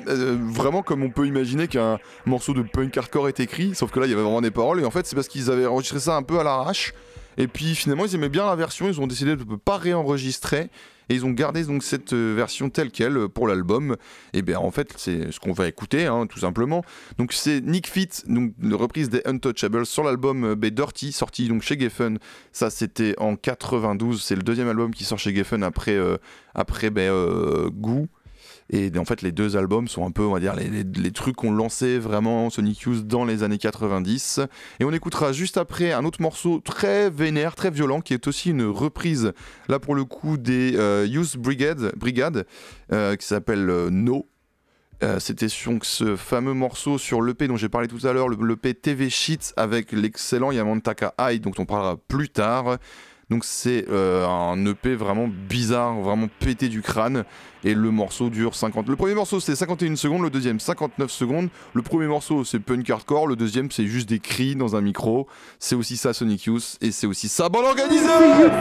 [0.08, 4.00] Euh, vraiment comme on peut imaginer qu'un morceau de punk hardcore est écrit, sauf que
[4.00, 4.80] là, il y avait vraiment des paroles.
[4.80, 6.92] Et en fait, c'est parce qu'ils avaient enregistré ça un peu à l'arrache.
[7.38, 8.88] Et puis finalement, ils aimaient bien la version.
[8.88, 10.68] Ils ont décidé de ne pas réenregistrer.
[11.10, 13.96] Et ils ont gardé cette euh, version telle qu'elle euh, pour l'album.
[14.32, 16.84] Et bien en fait, c'est ce qu'on va écouter, hein, tout simplement.
[17.18, 21.62] Donc c'est Nick Fit, donc une reprise des Untouchables sur l'album euh, Dirty, sorti donc
[21.62, 22.18] chez Geffen.
[22.52, 24.22] Ça c'était en 92.
[24.22, 26.16] C'est le deuxième album qui sort chez Geffen après euh,
[26.54, 28.08] ben.
[28.72, 31.50] Et en fait, les deux albums sont un peu, on va dire, les, trucs qu'on
[31.52, 34.40] lançait vraiment Sonic Youth dans les années 90.
[34.78, 38.50] Et on écoutera juste après un autre morceau très vénère, très violent, qui est aussi
[38.50, 39.32] une reprise,
[39.68, 42.46] là pour le coup, des euh, Youth Brigade, Brigade
[42.92, 44.28] euh, qui s'appelle euh, No.
[45.02, 48.46] Euh, C'était sur ce fameux morceau sur l'EP dont j'ai parlé tout à l'heure, le-
[48.46, 52.76] l'EP TV Sheets avec l'excellent Yamantaka High, dont on parlera plus tard.
[53.30, 57.24] Donc c'est euh, un EP vraiment bizarre, vraiment pété du crâne.
[57.62, 58.88] Et le morceau dure 50.
[58.88, 61.48] Le premier morceau c'est 51 secondes, le deuxième 59 secondes.
[61.74, 65.28] Le premier morceau c'est punk hardcore, le deuxième c'est juste des cris dans un micro.
[65.58, 68.52] C'est aussi ça Sonic Youth et c'est aussi ça bande organisée Youth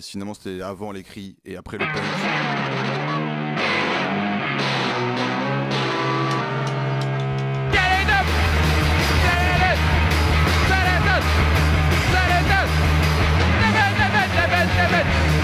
[0.00, 1.84] finalement c'était avant les cris et après le.
[1.84, 1.94] Ah
[14.92, 15.39] ouais,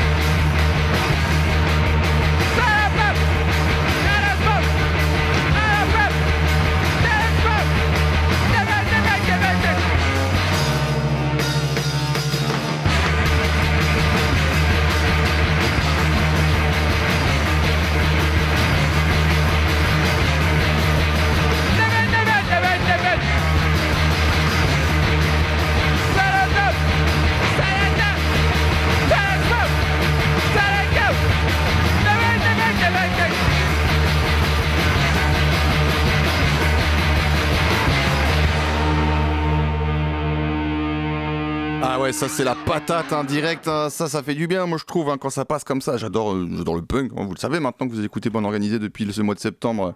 [42.16, 43.90] ça c'est la patate indirect, hein.
[43.90, 45.98] ça ça fait du bien moi je trouve hein, quand ça passe comme ça.
[45.98, 47.24] J'adore euh, le punk, hein.
[47.26, 49.92] vous le savez maintenant que vous écoutez Bande Organisée depuis ce mois de septembre.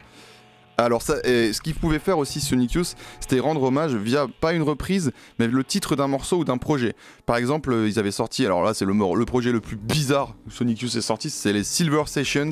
[0.77, 4.61] Alors ça, ce qu'il pouvait faire aussi Sonic Youth, c'était rendre hommage via pas une
[4.61, 6.95] reprise, mais le titre d'un morceau ou d'un projet.
[7.25, 10.53] Par exemple, euh, ils avaient sorti, alors là c'est le, projet le plus bizarre que
[10.53, 12.51] Sonic Youth est sorti, c'est les Silver Sessions,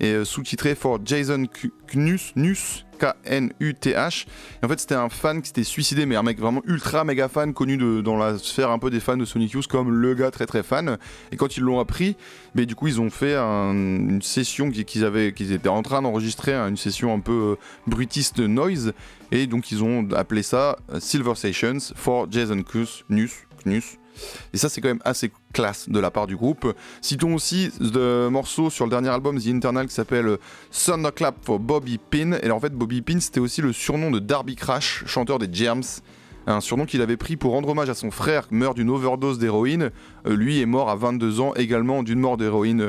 [0.00, 1.46] et euh, sous-titré for Jason
[1.94, 4.26] Knus, Nus, K-N-U-T-H.
[4.62, 7.54] En fait, c'était un fan qui s'était suicidé, mais un mec vraiment ultra méga fan,
[7.54, 10.46] connu dans la sphère un peu des fans de Sonic Youth comme le gars très
[10.46, 10.98] très fan.
[11.32, 12.16] Et quand ils l'ont appris,
[12.54, 15.82] mais du coup, ils ont fait un- une session qui- qu'ils avaient, qu'ils étaient en
[15.82, 18.92] train d'enregistrer, hein, une session un peu euh, brutiste noise.
[19.30, 22.62] Et donc, ils ont appelé ça euh, Silver Sessions for Jason.
[22.62, 23.04] Knus,
[23.64, 23.98] Knus.
[24.52, 26.74] Et ça, c'est quand même assez classe de la part du groupe.
[27.00, 30.38] Citons aussi de morceaux sur le dernier album The Internal qui s'appelle
[30.70, 32.32] Thunderclap for Bobby Pin.
[32.42, 36.00] Et en fait, Bobby Pin, c'était aussi le surnom de Darby Crash, chanteur des Germs.
[36.46, 39.90] Un surnom qu'il avait pris pour rendre hommage à son frère, meurt d'une overdose d'héroïne.
[40.26, 42.86] Euh, lui est mort à 22 ans, également d'une mort d'héroïne,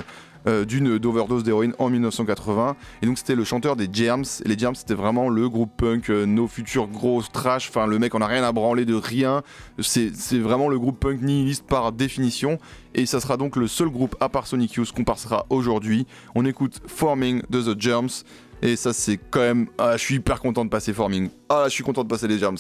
[0.48, 2.76] euh, d'une overdose d'héroïne en 1980.
[3.02, 4.26] Et donc c'était le chanteur des Germs.
[4.46, 7.70] Les Germs, c'était vraiment le groupe punk, euh, nos futurs gros trash.
[7.70, 9.44] Enfin, le mec, on a rien à branler de rien.
[9.80, 12.58] C'est vraiment le groupe punk nihiliste par définition.
[12.96, 16.08] Et ça sera donc le seul groupe à part Sonic Youth qu'on passera aujourd'hui.
[16.36, 18.24] On écoute Forming de The Germs.
[18.62, 19.68] Et ça, c'est quand même.
[19.78, 21.30] Ah, je suis hyper content de passer Forming.
[21.48, 22.58] Ah, je suis content de passer les Germs.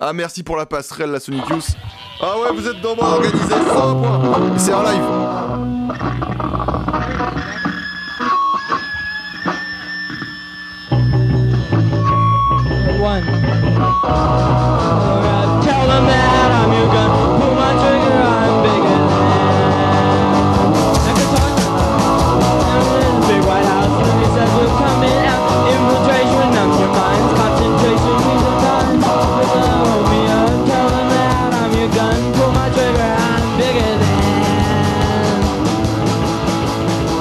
[0.00, 1.76] Ah, merci pour la passerelle, la Sonic Youth.
[2.20, 4.58] Ah ouais, vous êtes dans moi organisé, 100 points.
[4.58, 6.47] C'est un live.
[12.98, 13.22] One.
[13.22, 13.46] Alright,
[15.62, 17.10] tell them that I'm your gun.
[17.38, 20.74] Pull my trigger, I'm bigger than.
[21.06, 21.62] I can talk.
[22.98, 23.94] In the big white house.
[24.02, 25.46] Let me says we're coming out.
[25.70, 27.30] Infiltration, numb your minds.
[27.38, 28.98] Concentration, we the time.
[28.98, 29.62] With the
[30.10, 30.50] me up.
[30.66, 32.18] Tell them that I'm your gun.
[32.34, 35.38] Pull my trigger, I'm bigger than.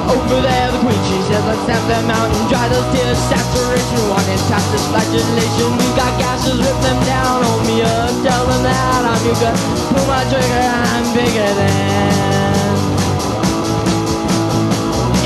[0.09, 2.16] Over there, the queen, she says, let's snap dry those
[2.93, 8.45] tears, saturation, one this flagellation, we got gases, rip them down, hold me up, tell
[8.45, 9.55] them that I'm your gun,
[9.91, 12.75] pull my trigger, I'm bigger than.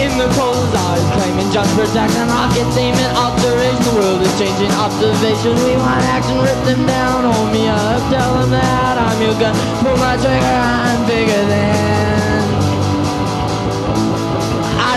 [0.02, 5.54] In the cold eyes, claiming just protection, rockets aiming, alteration, the world is changing, observation,
[5.66, 9.54] we want action, rip them down, hold me up, tell them that I'm your gun,
[9.82, 12.61] pull my trigger, I'm bigger than.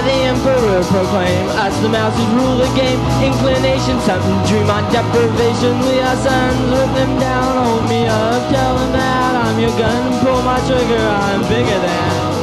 [0.04, 3.00] The emperor, proclaim as the masses rule the game.
[3.24, 5.80] Inclination, something dream on deprivation.
[5.80, 10.20] We are sons, rip them down, hold me up, tell them that I'm your gun,
[10.20, 12.34] pull my trigger, I'm bigger than.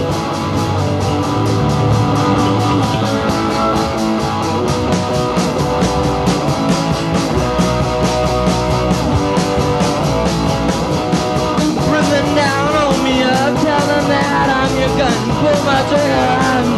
[12.36, 16.71] Down, hold me up, tell them that I'm your gun, pull my trigger, I'm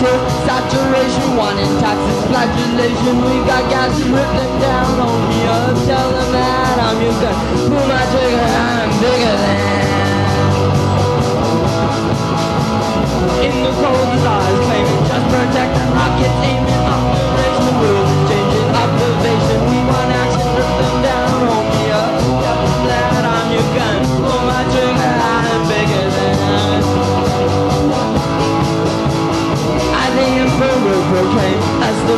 [0.00, 0.12] to
[0.48, 6.08] saturation, one this flagellation, we got gas to rip them down, hold me up, tell
[6.16, 7.36] them that I'm your gun,
[7.68, 9.60] pull my trigger, I'm bigger than.
[13.44, 15.59] In the cold eyes claiming just protect
[31.20, 32.16] proclaim as the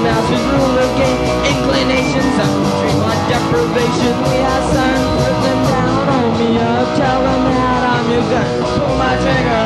[0.53, 1.18] rule the game
[1.53, 4.14] inclinations of dream on deprivation.
[4.30, 4.66] We have
[5.18, 8.48] rip them down on me up tell them that I'm your gun
[8.78, 9.62] pull my trigger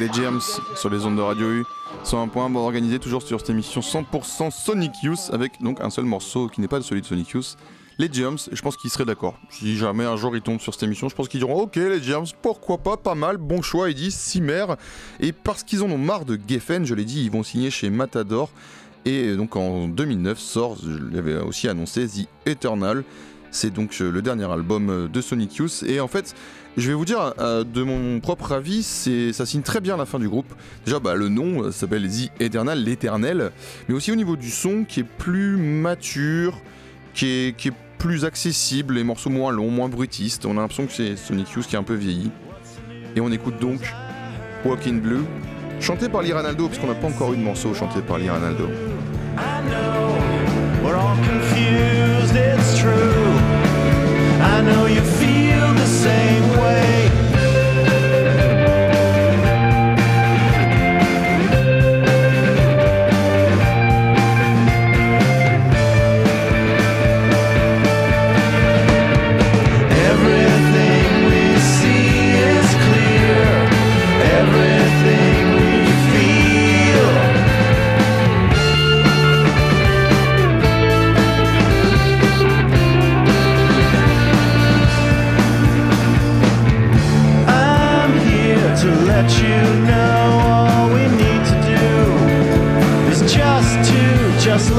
[0.00, 0.40] des Germs
[0.76, 1.64] sur les ondes de Radio U.
[2.04, 5.90] Sur un point bon organisé toujours sur cette émission 100% Sonic Youth avec donc un
[5.90, 7.58] seul morceau qui n'est pas celui de Sonic Youth.
[7.98, 9.34] Les Germs, je pense qu'ils seraient d'accord.
[9.50, 12.02] Si jamais un jour ils tombent sur cette émission, je pense qu'ils diront Ok, les
[12.02, 14.64] Germs, pourquoi pas, pas mal, bon choix, ils disent Cimer.
[15.20, 17.90] Et parce qu'ils en ont marre de Geffen, je l'ai dit, ils vont signer chez
[17.90, 18.48] Matador.
[19.04, 23.04] Et donc en 2009 sort, je l'avais aussi annoncé, The Eternal.
[23.50, 25.84] C'est donc euh, le dernier album euh, de Sonic Youth.
[25.86, 26.34] Et en fait,
[26.76, 30.18] je vais vous dire, euh, de mon propre avis, ça signe très bien la fin
[30.18, 30.52] du groupe.
[30.84, 33.50] Déjà, bah, le nom s'appelle The Eternal, l'éternel.
[33.88, 36.58] Mais aussi au niveau du son qui est plus mature,
[37.14, 40.46] qui est, plus accessible, les morceaux moins longs, moins brutistes.
[40.46, 42.30] On a l'impression que c'est Sonic Youth qui est un peu vieilli.
[43.14, 43.92] Et on écoute donc
[44.64, 45.24] Walking Blue,
[45.80, 48.30] chanté par Lee Ranaldo, parce qu'on n'a pas encore eu de morceau chanté par Lee
[48.30, 48.68] Ranaldo.
[49.36, 49.60] I
[54.60, 56.39] I know you feel the same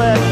[0.02, 0.30] let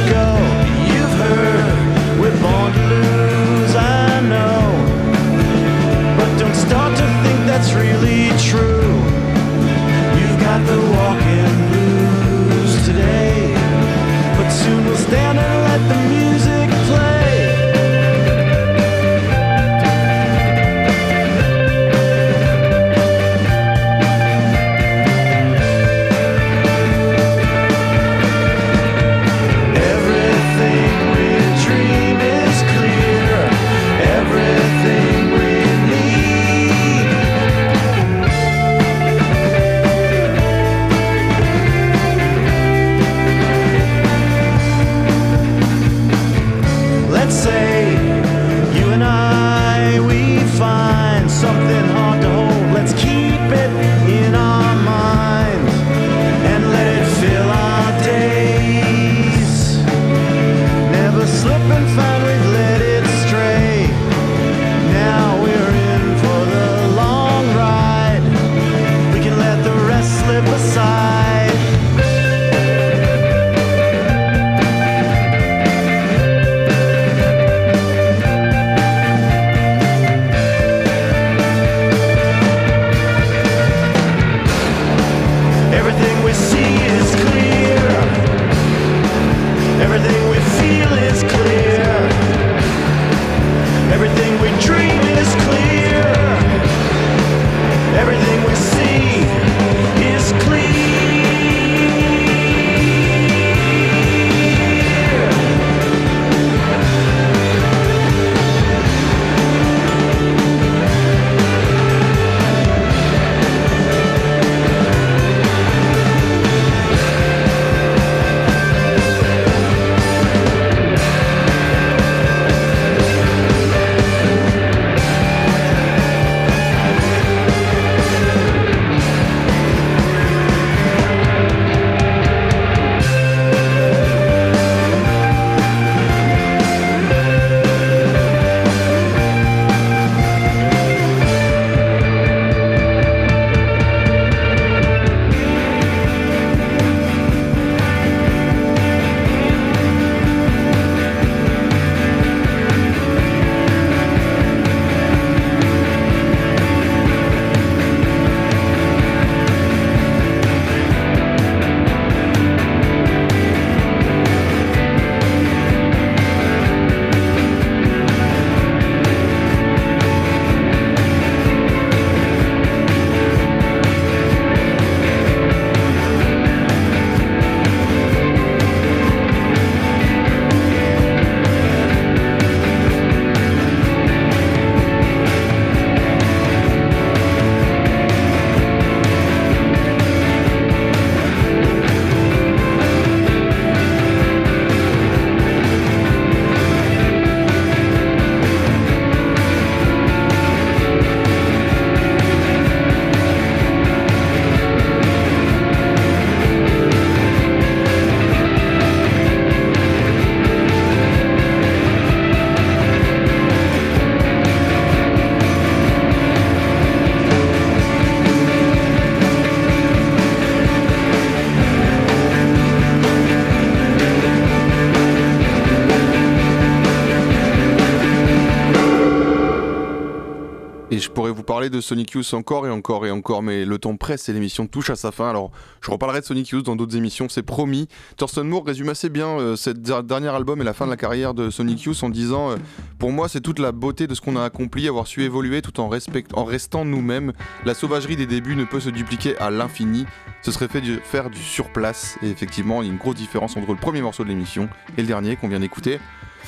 [231.20, 234.30] pourrais vous parler de Sonic Youth encore et encore et encore, mais le temps presse
[234.30, 235.30] et l'émission touche à sa fin.
[235.30, 235.52] Alors,
[235.82, 237.90] je reparlerai de Sonic Youth dans d'autres émissions, c'est promis.
[238.16, 241.34] Thurston Moore résume assez bien euh, der- dernier album et la fin de la carrière
[241.34, 242.56] de Sonic Youth en disant euh,
[243.00, 245.78] Pour moi, c'est toute la beauté de ce qu'on a accompli, avoir su évoluer tout
[245.82, 245.90] en,
[246.36, 247.34] en restant nous-mêmes.
[247.66, 250.06] La sauvagerie des débuts ne peut se dupliquer à l'infini.
[250.42, 252.18] Ce serait fait du- faire du surplace.
[252.24, 255.02] Et effectivement, il y a une grosse différence entre le premier morceau de l'émission et
[255.02, 256.00] le dernier qu'on vient d'écouter.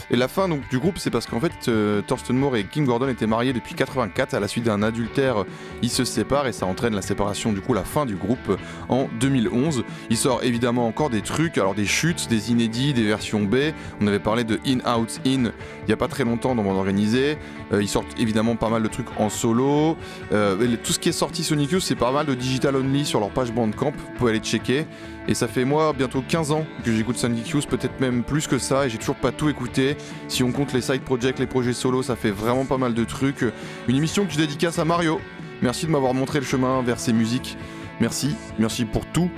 [0.10, 2.86] Et la fin donc, du groupe, c'est parce qu'en fait, euh, Thurston Moore et Kim
[2.86, 4.34] Gordon étaient mariés depuis 84.
[4.34, 5.46] À la suite d'un adultère,
[5.82, 8.58] ils se séparent et ça entraîne la séparation, du coup, la fin du groupe euh,
[8.90, 9.84] en 2011.
[10.10, 13.56] Il sort évidemment encore des trucs, alors des chutes, des inédits, des versions B.
[14.02, 15.52] On avait parlé de In Out In
[15.88, 17.38] il y a pas très longtemps dans Bande Organisée.
[17.74, 19.98] Euh, ils sortent évidemment pas mal de trucs en solo.
[20.32, 23.20] Euh, tout ce qui est sorti Sonic Youth, c'est pas mal de digital only sur
[23.20, 23.92] leur page Bandcamp.
[23.92, 24.86] Vous pouvez aller checker.
[25.28, 28.58] Et ça fait moi bientôt 15 ans que j'écoute Sonic Youth, peut-être même plus que
[28.58, 29.96] ça, et j'ai toujours pas tout écouté.
[30.28, 33.04] Si on compte les side projects, les projets solo, ça fait vraiment pas mal de
[33.04, 33.46] trucs.
[33.88, 35.22] Une émission que je dédicace à Mario.
[35.62, 37.56] Merci de m'avoir montré le chemin vers ces musiques.
[38.00, 39.30] Merci, merci pour tout.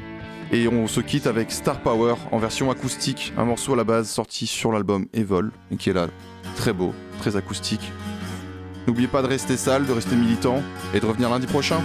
[0.54, 4.10] Et on se quitte avec Star Power en version acoustique, un morceau à la base
[4.10, 6.08] sorti sur l'album Evol, et qui est là,
[6.56, 7.92] très beau, très acoustique.
[8.88, 10.62] N'oubliez pas de rester sale, de rester militant,
[10.94, 11.82] et de revenir lundi prochain.